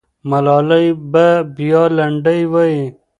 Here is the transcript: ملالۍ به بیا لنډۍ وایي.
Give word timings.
ملالۍ 0.29 0.87
به 1.11 1.27
بیا 1.57 1.83
لنډۍ 1.97 2.41
وایي. 2.51 2.81